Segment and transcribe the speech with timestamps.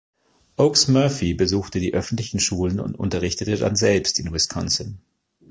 [0.57, 4.97] Oakes Murphy besuchte die öffentlichen Schulen und unterrichtete dann selbst in Wisconsin.